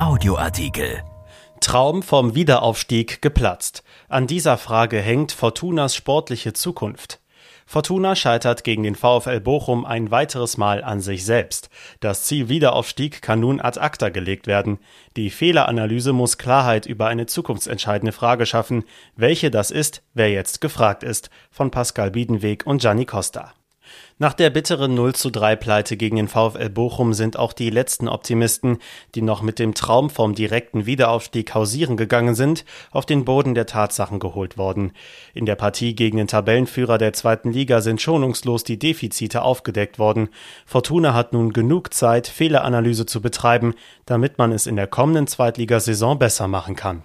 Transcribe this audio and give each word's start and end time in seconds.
Audioartikel. 0.00 1.04
Traum 1.60 2.02
vom 2.02 2.34
Wiederaufstieg 2.34 3.22
geplatzt. 3.22 3.84
An 4.08 4.26
dieser 4.26 4.58
Frage 4.58 5.00
hängt 5.00 5.30
Fortunas 5.30 5.94
sportliche 5.94 6.52
Zukunft. 6.52 7.20
Fortuna 7.64 8.16
scheitert 8.16 8.64
gegen 8.64 8.82
den 8.82 8.96
VfL 8.96 9.38
Bochum 9.38 9.84
ein 9.84 10.10
weiteres 10.10 10.56
Mal 10.56 10.82
an 10.82 11.00
sich 11.00 11.24
selbst. 11.24 11.70
Das 12.00 12.24
Ziel 12.24 12.48
Wiederaufstieg 12.48 13.22
kann 13.22 13.38
nun 13.38 13.60
ad 13.60 13.78
acta 13.78 14.08
gelegt 14.08 14.48
werden. 14.48 14.80
Die 15.16 15.30
Fehleranalyse 15.30 16.12
muss 16.12 16.38
Klarheit 16.38 16.86
über 16.86 17.06
eine 17.06 17.26
zukunftsentscheidende 17.26 18.12
Frage 18.12 18.46
schaffen. 18.46 18.82
Welche 19.14 19.52
das 19.52 19.70
ist, 19.70 20.02
wer 20.12 20.28
jetzt 20.28 20.60
gefragt 20.60 21.04
ist. 21.04 21.30
Von 21.52 21.70
Pascal 21.70 22.10
Biedenweg 22.10 22.66
und 22.66 22.80
Gianni 22.80 23.06
Costa. 23.06 23.54
Nach 24.18 24.32
der 24.32 24.50
bitteren 24.50 24.94
0 24.94 25.14
zu 25.14 25.30
3 25.30 25.56
Pleite 25.56 25.96
gegen 25.96 26.16
den 26.16 26.28
VfL 26.28 26.68
Bochum 26.70 27.14
sind 27.14 27.36
auch 27.36 27.52
die 27.52 27.70
letzten 27.70 28.06
Optimisten, 28.06 28.78
die 29.14 29.22
noch 29.22 29.42
mit 29.42 29.58
dem 29.58 29.74
Traum 29.74 30.08
vom 30.08 30.36
direkten 30.36 30.86
Wiederaufstieg 30.86 31.52
hausieren 31.52 31.96
gegangen 31.96 32.36
sind, 32.36 32.64
auf 32.92 33.06
den 33.06 33.24
Boden 33.24 33.54
der 33.54 33.66
Tatsachen 33.66 34.20
geholt 34.20 34.56
worden. 34.56 34.92
In 35.34 35.46
der 35.46 35.56
Partie 35.56 35.96
gegen 35.96 36.16
den 36.16 36.28
Tabellenführer 36.28 36.96
der 36.96 37.12
zweiten 37.12 37.52
Liga 37.52 37.80
sind 37.80 38.00
schonungslos 38.00 38.62
die 38.62 38.78
Defizite 38.78 39.42
aufgedeckt 39.42 39.98
worden. 39.98 40.28
Fortuna 40.64 41.12
hat 41.12 41.32
nun 41.32 41.52
genug 41.52 41.92
Zeit, 41.92 42.28
Fehleranalyse 42.28 43.06
zu 43.06 43.20
betreiben, 43.20 43.74
damit 44.06 44.38
man 44.38 44.52
es 44.52 44.66
in 44.68 44.76
der 44.76 44.86
kommenden 44.86 45.26
Zweitligasaison 45.26 46.18
besser 46.18 46.46
machen 46.46 46.76
kann. 46.76 47.02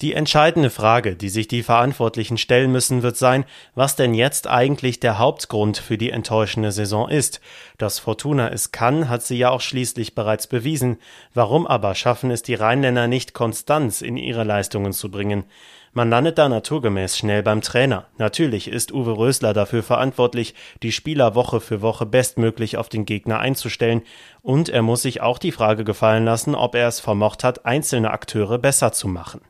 Die 0.00 0.14
entscheidende 0.14 0.70
Frage, 0.70 1.14
die 1.14 1.28
sich 1.28 1.46
die 1.46 1.62
Verantwortlichen 1.62 2.38
stellen 2.38 2.72
müssen, 2.72 3.02
wird 3.02 3.18
sein, 3.18 3.44
was 3.74 3.96
denn 3.96 4.14
jetzt 4.14 4.46
eigentlich 4.46 4.98
der 4.98 5.18
Hauptgrund 5.18 5.76
für 5.76 5.98
die 5.98 6.08
enttäuschende 6.08 6.72
Saison 6.72 7.10
ist. 7.10 7.42
Dass 7.76 7.98
Fortuna 7.98 8.48
es 8.48 8.72
kann, 8.72 9.10
hat 9.10 9.22
sie 9.22 9.36
ja 9.36 9.50
auch 9.50 9.60
schließlich 9.60 10.14
bereits 10.14 10.46
bewiesen. 10.46 10.96
Warum 11.34 11.66
aber 11.66 11.94
schaffen 11.94 12.30
es 12.30 12.42
die 12.42 12.54
Rheinländer 12.54 13.08
nicht, 13.08 13.34
Konstanz 13.34 14.00
in 14.00 14.16
ihre 14.16 14.42
Leistungen 14.42 14.94
zu 14.94 15.10
bringen? 15.10 15.44
Man 15.92 16.08
landet 16.08 16.38
da 16.38 16.48
naturgemäß 16.48 17.18
schnell 17.18 17.42
beim 17.42 17.60
Trainer. 17.60 18.06
Natürlich 18.16 18.68
ist 18.68 18.92
Uwe 18.92 19.18
Rösler 19.18 19.52
dafür 19.52 19.82
verantwortlich, 19.82 20.54
die 20.82 20.92
Spieler 20.92 21.34
Woche 21.34 21.60
für 21.60 21.82
Woche 21.82 22.06
bestmöglich 22.06 22.78
auf 22.78 22.88
den 22.88 23.04
Gegner 23.04 23.40
einzustellen, 23.40 24.02
und 24.40 24.70
er 24.70 24.80
muss 24.80 25.02
sich 25.02 25.20
auch 25.20 25.38
die 25.38 25.52
Frage 25.52 25.84
gefallen 25.84 26.24
lassen, 26.24 26.54
ob 26.54 26.74
er 26.74 26.88
es 26.88 27.00
vermocht 27.00 27.44
hat, 27.44 27.66
einzelne 27.66 28.12
Akteure 28.12 28.58
besser 28.58 28.92
zu 28.92 29.06
machen. 29.06 29.42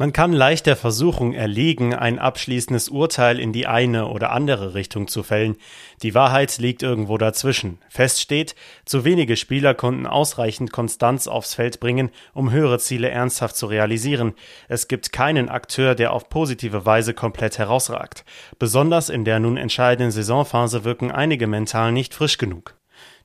Man 0.00 0.14
kann 0.14 0.32
leicht 0.32 0.64
der 0.64 0.76
Versuchung 0.76 1.34
erliegen, 1.34 1.94
ein 1.94 2.18
abschließendes 2.18 2.88
Urteil 2.88 3.38
in 3.38 3.52
die 3.52 3.66
eine 3.66 4.06
oder 4.06 4.32
andere 4.32 4.72
Richtung 4.72 5.08
zu 5.08 5.22
fällen. 5.22 5.56
Die 6.02 6.14
Wahrheit 6.14 6.56
liegt 6.56 6.82
irgendwo 6.82 7.18
dazwischen. 7.18 7.80
Fest 7.90 8.18
steht, 8.18 8.54
zu 8.86 9.04
wenige 9.04 9.36
Spieler 9.36 9.74
konnten 9.74 10.06
ausreichend 10.06 10.72
Konstanz 10.72 11.28
aufs 11.28 11.52
Feld 11.52 11.80
bringen, 11.80 12.08
um 12.32 12.50
höhere 12.50 12.78
Ziele 12.78 13.10
ernsthaft 13.10 13.56
zu 13.56 13.66
realisieren. 13.66 14.32
Es 14.68 14.88
gibt 14.88 15.12
keinen 15.12 15.50
Akteur, 15.50 15.94
der 15.94 16.14
auf 16.14 16.30
positive 16.30 16.86
Weise 16.86 17.12
komplett 17.12 17.58
herausragt. 17.58 18.24
Besonders 18.58 19.10
in 19.10 19.26
der 19.26 19.38
nun 19.38 19.58
entscheidenden 19.58 20.12
Saisonphase 20.12 20.84
wirken 20.84 21.10
einige 21.10 21.46
mental 21.46 21.92
nicht 21.92 22.14
frisch 22.14 22.38
genug. 22.38 22.79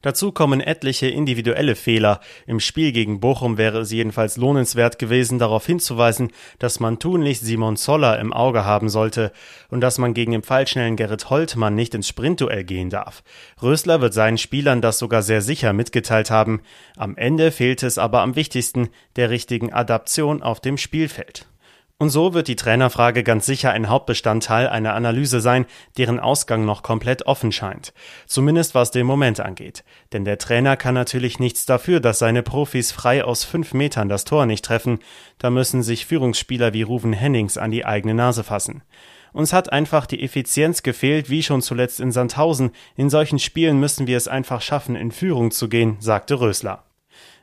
Dazu 0.05 0.31
kommen 0.31 0.61
etliche 0.61 1.07
individuelle 1.07 1.73
Fehler. 1.73 2.19
Im 2.45 2.59
Spiel 2.59 2.91
gegen 2.91 3.19
Bochum 3.19 3.57
wäre 3.57 3.79
es 3.79 3.91
jedenfalls 3.91 4.37
lohnenswert 4.37 4.99
gewesen, 4.99 5.39
darauf 5.39 5.65
hinzuweisen, 5.65 6.31
dass 6.59 6.79
man 6.79 6.99
tunlichst 6.99 7.43
Simon 7.43 7.75
Zoller 7.75 8.19
im 8.19 8.31
Auge 8.31 8.65
haben 8.65 8.87
sollte 8.87 9.31
und 9.71 9.81
dass 9.81 9.97
man 9.97 10.13
gegen 10.13 10.33
den 10.33 10.43
pfeilschnellen 10.43 10.95
Gerrit 10.95 11.31
Holtmann 11.31 11.73
nicht 11.73 11.95
ins 11.95 12.07
Sprintduell 12.07 12.63
gehen 12.65 12.91
darf. 12.91 13.23
Rösler 13.63 13.99
wird 13.99 14.13
seinen 14.13 14.37
Spielern 14.37 14.79
das 14.79 14.99
sogar 14.99 15.23
sehr 15.23 15.41
sicher 15.41 15.73
mitgeteilt 15.73 16.29
haben. 16.29 16.61
Am 16.95 17.17
Ende 17.17 17.51
fehlte 17.51 17.87
es 17.87 17.97
aber 17.97 18.21
am 18.21 18.35
wichtigsten, 18.35 18.89
der 19.15 19.31
richtigen 19.31 19.73
Adaption 19.73 20.43
auf 20.43 20.59
dem 20.59 20.77
Spielfeld. 20.77 21.47
Und 21.97 22.09
so 22.09 22.33
wird 22.33 22.49
die 22.49 22.57
Trainerfrage 22.57 23.23
ganz 23.23 23.45
sicher 23.45 23.71
ein 23.71 23.87
Hauptbestandteil 23.87 24.67
einer 24.67 24.95
Analyse 24.95 25.39
sein, 25.39 25.65
deren 25.97 26.19
Ausgang 26.19 26.65
noch 26.65 26.83
komplett 26.83 27.25
offen 27.25 27.53
scheint. 27.53 27.93
Zumindest 28.27 28.75
was 28.75 28.91
den 28.91 29.05
Moment 29.05 29.39
angeht. 29.39 29.85
Denn 30.11 30.25
der 30.25 30.37
Trainer 30.37 30.75
kann 30.75 30.93
natürlich 30.93 31.39
nichts 31.39 31.65
dafür, 31.65 32.01
dass 32.01 32.19
seine 32.19 32.43
Profis 32.43 32.91
frei 32.91 33.23
aus 33.23 33.45
fünf 33.45 33.73
Metern 33.73 34.09
das 34.09 34.25
Tor 34.25 34.45
nicht 34.45 34.65
treffen. 34.65 34.99
Da 35.37 35.49
müssen 35.49 35.83
sich 35.83 36.05
Führungsspieler 36.05 36.73
wie 36.73 36.81
Ruven 36.81 37.13
Hennings 37.13 37.57
an 37.57 37.71
die 37.71 37.85
eigene 37.85 38.13
Nase 38.13 38.43
fassen. 38.43 38.83
Uns 39.31 39.53
hat 39.53 39.71
einfach 39.71 40.05
die 40.05 40.21
Effizienz 40.21 40.83
gefehlt, 40.83 41.29
wie 41.29 41.43
schon 41.43 41.61
zuletzt 41.61 42.01
in 42.01 42.11
Sandhausen. 42.11 42.71
In 42.97 43.09
solchen 43.09 43.39
Spielen 43.39 43.79
müssen 43.79 44.05
wir 44.05 44.17
es 44.17 44.27
einfach 44.27 44.61
schaffen, 44.61 44.97
in 44.97 45.11
Führung 45.11 45.51
zu 45.51 45.69
gehen, 45.69 45.95
sagte 45.99 46.41
Rösler. 46.41 46.84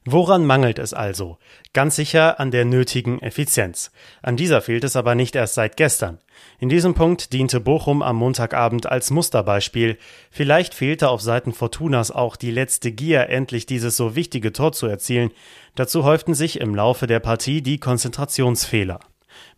Woran 0.05 0.45
mangelt 0.45 0.81
es 0.81 0.95
also? 0.95 1.39
Ganz 1.73 1.95
sicher 1.95 2.41
an 2.41 2.51
der 2.51 2.65
nötigen 2.65 3.21
Effizienz. 3.21 3.93
An 4.21 4.37
dieser 4.37 4.61
fehlt 4.61 4.83
es 4.83 4.97
aber 4.97 5.15
nicht 5.15 5.37
erst 5.37 5.55
seit 5.55 5.77
gestern. 5.77 6.19
In 6.59 6.69
diesem 6.69 6.95
Punkt 6.95 7.33
diente 7.33 7.61
Bochum 7.61 8.03
am 8.03 8.17
Montagabend 8.17 8.87
als 8.87 9.13
Musterbeispiel. 9.13 9.99
Vielleicht 10.31 10.75
fehlte 10.75 11.09
auf 11.09 11.21
Seiten 11.21 11.53
Fortunas 11.53 12.11
auch 12.11 12.35
die 12.35 12.51
letzte 12.51 12.91
Gier, 12.91 13.29
endlich 13.29 13.65
dieses 13.65 13.97
so 13.97 14.17
wichtige 14.17 14.53
Tor 14.53 14.73
zu 14.73 14.89
erzielen. 14.89 15.31
Dazu 15.77 16.03
häuften 16.03 16.35
sich 16.35 16.61
im 16.61 16.75
Laufe 16.75 17.07
der 17.07 17.21
Partie 17.21 17.63
die 17.63 17.79
Konzentrationsfehler. 17.79 18.99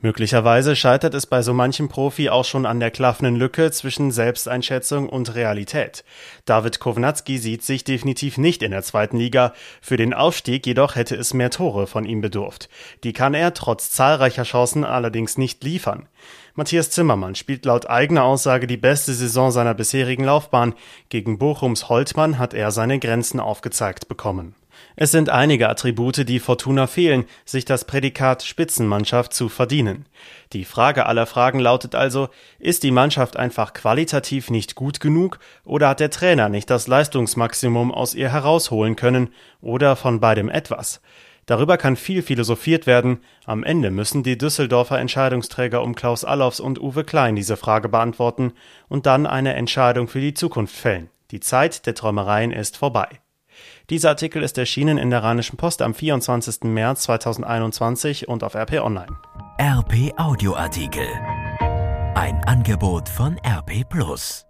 Möglicherweise 0.01 0.77
scheitert 0.77 1.15
es 1.15 1.27
bei 1.27 1.41
so 1.43 1.55
manchem 1.55 1.89
Profi 1.89 2.29
auch 2.29 2.45
schon 2.45 2.67
an 2.67 2.81
der 2.81 2.91
klaffenden 2.91 3.37
Lücke 3.37 3.71
zwischen 3.71 4.11
Selbsteinschätzung 4.11 5.09
und 5.09 5.35
Realität. 5.35 6.05
David 6.45 6.81
Kovnatski 6.81 7.39
sieht 7.39 7.63
sich 7.63 7.85
definitiv 7.85 8.37
nicht 8.37 8.63
in 8.63 8.71
der 8.71 8.83
zweiten 8.83 9.17
Liga. 9.17 9.55
Für 9.81 9.97
den 9.97 10.13
Aufstieg 10.13 10.67
jedoch 10.67 10.95
hätte 10.95 11.17
es 11.17 11.33
mehr 11.33 11.51
Tore 11.51 11.87
von 11.87 12.05
ihm 12.05 12.21
bedurft. 12.21 12.69
Die 13.03 13.13
kann 13.13 13.35
er 13.35 13.55
trotz 13.55 13.91
zahlreicher 13.91 14.45
Chancen 14.45 14.85
allerdings 14.85 15.39
nicht 15.39 15.65
liefern. 15.65 16.09
Matthias 16.55 16.91
Zimmermann 16.91 17.35
spielt 17.35 17.65
laut 17.65 17.89
eigener 17.91 18.25
Aussage 18.25 18.67
die 18.67 18.77
beste 18.77 19.13
Saison 19.13 19.51
seiner 19.51 19.75
bisherigen 19.75 20.25
Laufbahn. 20.25 20.75
Gegen 21.09 21.39
Bochums 21.39 21.89
Holtmann 21.89 22.39
hat 22.39 22.55
er 22.55 22.71
seine 22.71 22.99
Grenzen 22.99 23.41
aufgezeigt 23.41 24.07
bekommen. 24.07 24.55
Es 24.97 25.11
sind 25.11 25.31
einige 25.31 25.69
Attribute, 25.69 26.29
die 26.29 26.39
Fortuna 26.39 26.87
fehlen, 26.87 27.25
sich 27.45 27.65
das 27.65 27.85
Prädikat 27.85 28.43
Spitzenmannschaft 28.43 29.33
zu 29.33 29.49
verdienen. 29.49 30.07
Die 30.53 30.65
Frage 30.65 31.07
aller 31.07 31.27
Fragen 31.27 31.59
lautet 31.59 31.95
also, 31.95 32.29
ist 32.59 32.83
die 32.83 32.91
Mannschaft 32.91 33.37
einfach 33.37 33.73
qualitativ 33.73 34.51
nicht 34.51 34.75
gut 34.75 35.01
genug 35.01 35.39
oder 35.65 35.89
hat 35.89 36.01
der 36.01 36.11
Trainer 36.11 36.49
nicht 36.49 36.71
das 36.71 36.87
Leistungsmaximum 36.87 37.93
aus 37.93 38.15
ihr 38.15 38.31
herausholen 38.31 38.97
können 38.97 39.31
oder 39.61 39.97
von 39.97 40.21
beidem 40.21 40.49
etwas? 40.49 41.01
Darüber 41.47 41.77
kann 41.77 41.97
viel 41.97 42.23
philosophiert 42.23 42.87
werden. 42.87 43.21
Am 43.45 43.65
Ende 43.65 43.91
müssen 43.91 44.23
die 44.23 44.39
Düsseldorfer 44.39 44.99
Entscheidungsträger 44.99 45.83
um 45.83 45.95
Klaus 45.95 46.25
Allofs 46.25 46.61
und 46.61 46.81
Uwe 46.81 47.05
Klein 47.05 47.37
diese 47.37 47.57
Frage 47.57 47.89
beantworten 47.89 48.53
und 48.89 49.07
dann 49.07 49.27
eine 49.27 49.55
Entscheidung 49.55 50.09
für 50.09 50.21
die 50.21 50.35
Zukunft 50.35 50.75
fällen. 50.75 51.11
Die 51.31 51.41
Zeit 51.41 51.87
der 51.87 51.95
Träumereien 51.95 52.53
ist 52.53 52.77
vorbei. 52.77 53.09
Dieser 53.91 54.11
Artikel 54.11 54.43
ist 54.43 54.59
erschienen 54.59 54.99
in 54.99 55.11
der 55.11 55.23
Rheinischen 55.23 55.57
Post 55.57 55.83
am 55.83 55.95
24. 55.95 56.65
März 56.65 57.03
2021 57.03 58.29
und 58.29 58.43
auf 58.43 58.55
RP 58.55 58.81
Online. 58.81 59.17
RP 59.61 60.13
Audioartikel. 60.19 61.07
Ein 62.15 62.43
Angebot 62.45 63.09
von 63.09 63.39
RP 63.45 63.89
Plus. 63.89 64.47